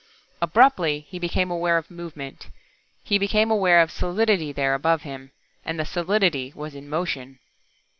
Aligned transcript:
Abruptly 0.41 1.01
he 1.09 1.19
became 1.19 1.51
aware 1.51 1.77
of 1.77 1.91
movement. 1.91 2.47
He 3.03 3.19
became 3.19 3.51
aware 3.51 3.79
of 3.81 3.91
solidity 3.91 4.51
there 4.51 4.73
above 4.73 5.03
him. 5.03 5.29
And 5.63 5.79
the 5.79 5.85
solidity 5.85 6.51
was 6.55 6.73
in 6.73 6.89
motion. 6.89 7.37